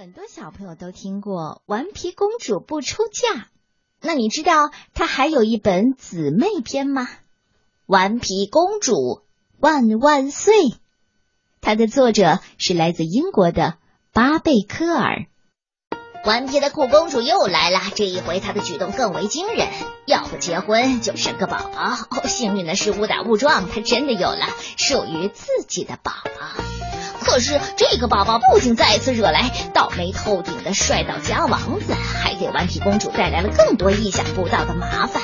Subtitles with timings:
[0.00, 3.40] 很多小朋友都听过《顽皮公主不出嫁》，
[4.00, 7.02] 那你知道她还有一本姊妹篇吗？
[7.84, 9.22] 《顽皮公主
[9.58, 10.54] 万万岁》，
[11.60, 13.78] 它的作者是来自英国的
[14.12, 15.26] 巴贝科尔。
[16.24, 19.66] 顽皮的酷公主又来了，这一回她的举动更为惊人，
[20.06, 22.28] 要不结婚就生个宝宝。
[22.28, 24.46] 幸运的是，误打误撞，她真的有了
[24.76, 26.67] 属于自己的宝宝。
[27.28, 35.22] 可是这个宝宝不仅再次惹来倒霉透顶的帅到家王子，还给顽皮公主带来了更多意想不到的麻烦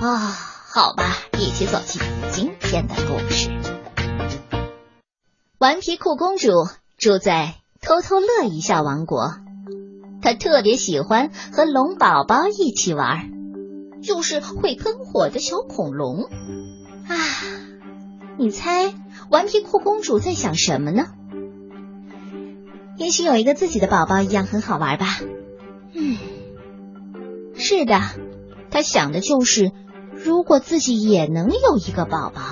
[0.00, 0.36] 啊！
[0.74, 3.50] 好吧，一起走进今天的故事。
[5.58, 6.50] 顽皮酷公主
[6.98, 9.34] 住在偷偷乐一笑王国，
[10.22, 13.30] 她特别喜欢和龙宝宝一起玩，
[14.02, 16.24] 就是会喷火的小恐龙
[17.08, 17.14] 啊！
[18.38, 18.92] 你猜
[19.30, 21.06] 顽皮酷公主在想什么呢？
[22.96, 25.18] 也许有一个自己的宝宝一样很好玩吧。
[25.92, 26.16] 嗯，
[27.54, 28.00] 是的，
[28.70, 29.72] 他想的就是
[30.12, 32.42] 如果自己也能有一个宝宝。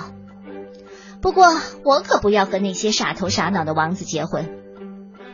[1.21, 1.47] 不过
[1.85, 4.51] 我可不要和那些傻头傻脑的王子结婚。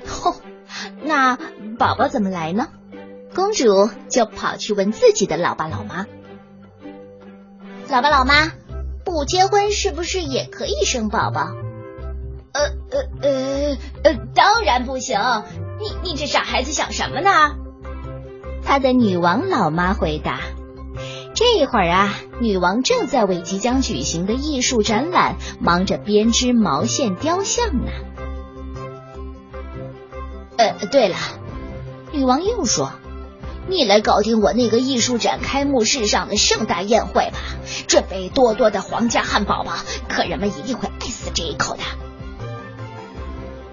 [0.06, 0.36] 吼，
[1.02, 1.36] 那
[1.78, 2.68] 宝宝怎么来呢？
[3.34, 6.06] 公主就跑去问自己的老爸老妈。
[7.88, 8.52] 老爸老妈，
[9.04, 11.48] 不结婚是不是也可以生宝宝？
[12.90, 15.18] 呃呃呃呃，当然不行！
[15.78, 17.30] 你你这傻孩子想什么呢？
[18.64, 20.40] 他的女王老妈回答。
[21.34, 27.90] 这会儿啊，女王正在为即将举行的艺术展览忙着编织毛线雕像呢。
[30.58, 31.16] 呃，对了，
[32.12, 32.92] 女王又说
[33.68, 37.38] ：“你来搞定我那个艺术展开幕式上的盛大宴会吧，
[37.86, 41.82] 准备多多的皇家汉堡吧，客人们一定会爱死这一口的。”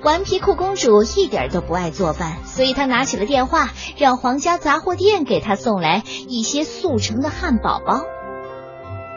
[0.08, 8.06] 顽皮酷公主一点都不爱做饭，所以她拿起了电话，让皇家杂货店给她送来一些速成的汉堡包。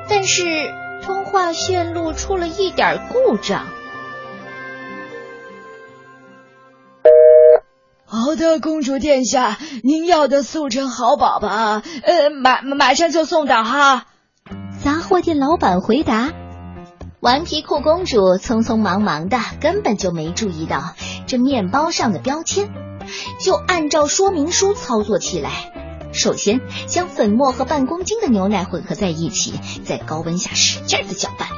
[0.08, 0.42] 但是
[1.04, 3.66] 通话线路出了一点故障。
[8.04, 11.48] 好的，公主殿下，您要的速成好宝宝，
[12.02, 14.06] 呃，马马上就送到哈。
[14.82, 16.32] 杂货店老板回答。
[17.20, 20.94] 顽皮酷公主匆匆忙忙的，根本就没注意到
[21.26, 22.70] 这面包上的标签，
[23.38, 25.50] 就按照说明书操作起来。
[26.14, 31.50] 首先将粉末和半公斤的牛奶混合在一起，在高温下使劲的搅拌，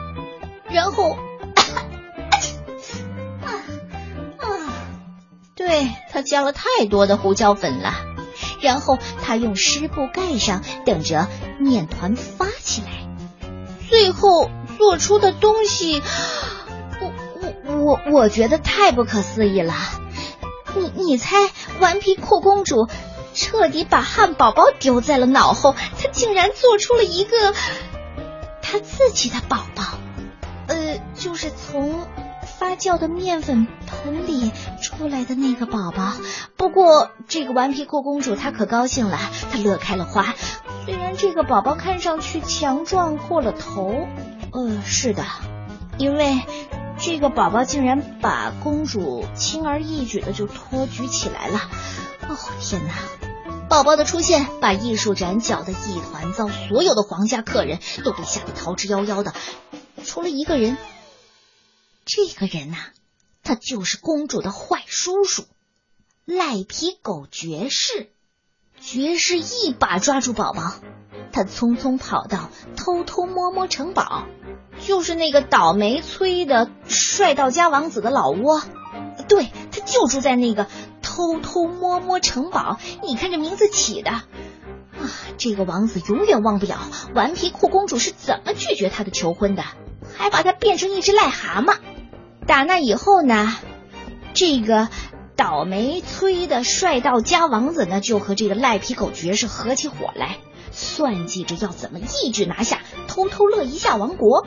[0.68, 1.12] 然后，
[3.46, 3.54] 啊
[4.38, 4.46] 啊，
[5.54, 7.94] 对他加了太多的胡椒粉了。
[8.60, 11.28] 然后他用湿布盖上，等着
[11.60, 12.88] 面团发起来。
[13.88, 14.50] 最后。
[14.78, 16.02] 做出的东西，
[17.00, 17.12] 我
[17.64, 19.74] 我我我觉得太不可思议了。
[20.74, 21.36] 你你猜，
[21.80, 22.88] 顽皮酷公主
[23.34, 27.54] 彻底把汉堡包丢在了脑后，她竟然做出了一个
[28.62, 29.84] 她自己的宝宝，
[30.68, 32.06] 呃，就是从
[32.58, 34.50] 发酵的面粉盆里
[34.80, 36.14] 出来的那个宝宝。
[36.56, 39.18] 不过这个顽皮酷公主她可高兴了，
[39.50, 40.34] 她乐开了花。
[40.86, 44.06] 虽然这个宝宝看上去强壮过了头。
[44.52, 45.24] 呃，是的，
[45.98, 46.42] 因为
[46.98, 51.58] 这个宝宝竟然把公主轻而易举的就托举起来了。
[52.28, 52.92] 哦，天哪！
[53.68, 59.32] 宝宝的出现把艺术展搅得一团糟，所有的皇家客人都被吓得逃之夭夭的，
[60.04, 60.76] 除了一个人。
[62.04, 62.76] 这个人呐，
[63.42, 65.46] 他就是公主的坏叔叔——
[66.26, 68.10] 赖皮狗爵士。
[68.80, 70.74] 爵士一把抓住宝宝，
[71.32, 74.26] 他匆匆跑到偷偷摸摸城堡。
[74.86, 78.60] 就是那个倒霉催的帅到家王子的老窝，
[79.28, 80.66] 对，他就住在那个
[81.00, 82.78] 偷偷摸摸城堡。
[83.02, 84.24] 你看这名字起的啊！
[85.38, 86.78] 这个王子永远忘不了
[87.14, 89.64] 顽皮酷公主是怎么拒绝他的求婚的，
[90.16, 91.76] 还把他变成一只癞蛤蟆。
[92.46, 93.56] 打那以后呢，
[94.34, 94.88] 这个
[95.36, 100.38] 倒霉催的帅到家王子呢，就和这个赖皮狗爵士合起伙来，
[100.70, 104.46] 算计着要怎么一举拿下偷偷乐一下王国。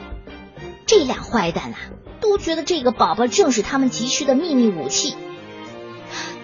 [0.86, 1.76] 这俩坏蛋啊，
[2.20, 5.16] 都觉得这个宝宝正是他们急需的秘密武器。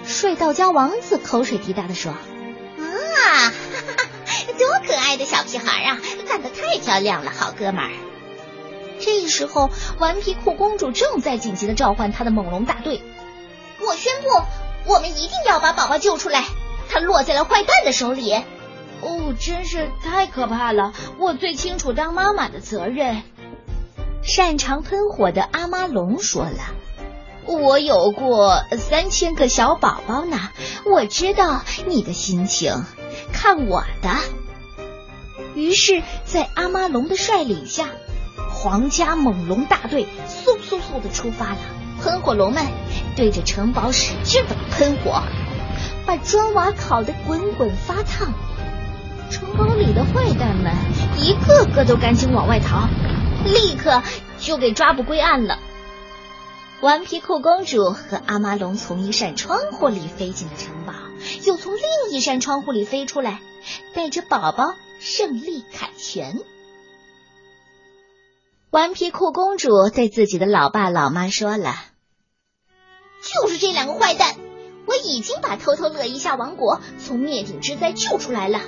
[0.05, 2.19] 帅到家王子口水滴答的说：“啊，
[2.77, 3.51] 哈
[3.97, 4.09] 哈
[4.59, 7.91] 多可爱的小屁孩啊，干得太漂亮了，好哥们儿。”
[8.99, 13.01] 这时候，顽皮酷公主正在紧急的召唤她的猛龙大队。
[13.81, 16.45] 我宣布，我们一定要把宝宝救出来，
[16.89, 18.35] 他落在了坏蛋的手里。
[19.01, 20.93] 哦，真是太可怕了！
[21.19, 23.23] 我最清楚当妈妈的责任。
[24.23, 26.59] 擅长喷火的阿妈龙说了
[27.45, 30.39] ：“我有过三千个小宝宝呢，
[30.85, 32.85] 我知道你的心情，
[33.33, 34.11] 看我的。
[35.57, 37.89] 于是，在阿妈龙的率领下，
[38.49, 41.59] 皇家猛龙大队嗖嗖嗖的出发了。
[42.01, 42.65] 喷火龙们
[43.17, 45.23] 对着城堡使劲的喷火，
[46.07, 48.33] 把砖瓦烤得滚滚发烫。
[49.31, 50.73] 城堡里的坏蛋们
[51.19, 52.89] 一个个都赶紧往外逃，
[53.45, 54.03] 立刻
[54.39, 55.59] 就给抓捕归案了。
[56.81, 60.93] 顽皮酷公主和阿妈龙从一扇窗户里飞进了城堡，
[61.45, 63.41] 又从另一扇窗户里飞出来，
[63.95, 66.41] 带着宝宝胜利凯旋。
[68.71, 71.75] 顽皮酷公主对自己的老爸老妈说了
[73.23, 74.35] ：“就是这两个坏蛋，
[74.87, 78.61] 我已经把偷偷乐一下王国从灭顶之灾救出来了。”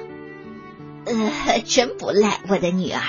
[1.06, 3.00] 呃，真不赖，我的女儿，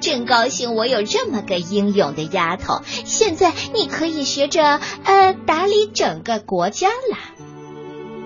[0.00, 2.82] 真高兴我有这么个英勇的丫头。
[2.84, 7.16] 现在你可以学着呃打理整个国家了。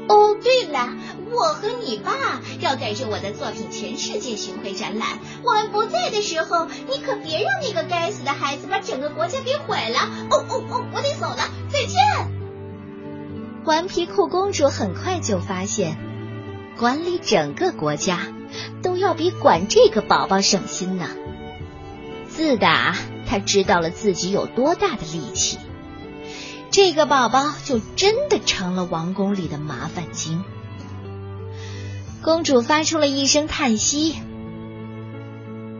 [0.09, 0.89] 哦，对了，
[1.31, 5.09] 我和你爸要带着我的作品全世界巡回展览。
[5.45, 10.01] 我们不在的时候，你可别让那个该死的孩子把整个国家给毁了。
[10.31, 11.99] 哦哦哦，我得走了，再见。
[13.65, 15.97] 顽皮酷公主很快就发现，
[16.77, 18.19] 管理整个国家。
[18.83, 21.09] 都要比管这个宝宝省心呢。
[22.35, 22.97] 自打
[23.27, 25.59] 他知道了自己有多大的力气，
[26.71, 30.43] 这个宝宝就真的成了王宫里的麻烦精。
[32.23, 34.17] 公主发出了一声叹息，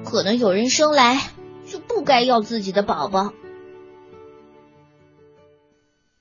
[0.05, 1.21] 可能有人生来
[1.67, 3.33] 就不该要自己的宝宝。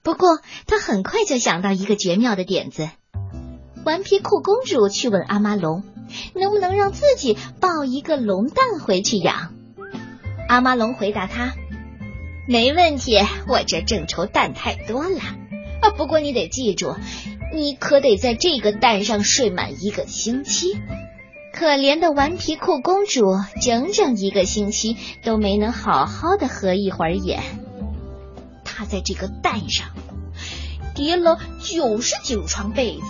[0.01, 2.89] 不过，她很快就想到一个绝妙的点子。
[3.85, 5.83] 顽皮酷公主去问阿妈龙。
[6.35, 9.53] 能不能让自己抱一个龙蛋回去养？
[10.51, 11.53] 阿妈龙回答他
[12.45, 13.17] ：“没问题，
[13.47, 15.21] 我这正愁蛋太多了
[15.81, 15.91] 啊。
[15.91, 16.97] 不过你得记住，
[17.53, 20.77] 你可得在这个蛋上睡满一个星期。”
[21.55, 27.41] 可怜的顽皮酷公主，整整一个星期都没能好好的合一会儿眼。
[28.65, 29.91] 她在这个蛋上
[30.93, 33.03] 叠了九十九床被子，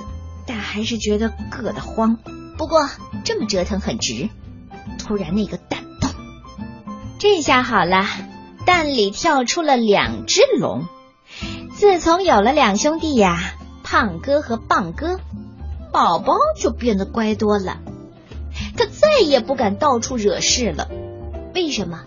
[0.46, 2.20] 但还是觉得硌得慌。
[2.56, 2.88] 不过
[3.26, 4.30] 这么折腾很值。
[5.00, 5.81] 突然，那个蛋，
[7.22, 8.08] 这下好了，
[8.66, 10.88] 蛋里跳出了两只龙。
[11.72, 13.54] 自从有了两兄弟呀，
[13.84, 15.20] 胖哥和棒哥，
[15.92, 17.78] 宝宝就变得乖多了。
[18.76, 20.90] 他再也不敢到处惹事了。
[21.54, 22.06] 为什么？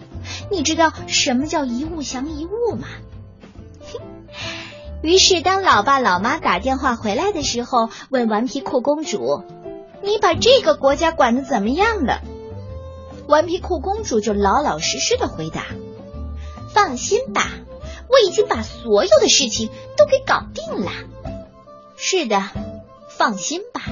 [0.51, 2.89] 你知道什么叫一物降一物吗？
[5.01, 9.45] 于是，当老爸老妈打电话回来的时候，问顽皮酷公主。
[10.03, 12.21] 你把这个国家管的怎么样了？
[13.27, 15.67] 顽皮酷公主就老老实实的回答
[16.75, 17.51] ：“放心吧，
[18.09, 20.91] 我已经把所有的事情都给搞定了。”
[21.97, 22.43] 是的，
[23.09, 23.83] 放心吧。